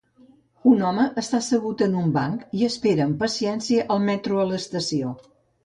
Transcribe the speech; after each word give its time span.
Un 0.69 0.79
home 0.87 1.03
està 1.21 1.39
assegut 1.43 1.83
en 1.87 1.93
un 2.05 2.09
banc 2.17 2.57
i 2.61 2.63
espera 2.69 3.07
amb 3.07 3.21
paciència 3.27 3.87
el 3.97 4.05
metro 4.09 4.43
a 4.47 4.51
l'estació. 4.51 5.17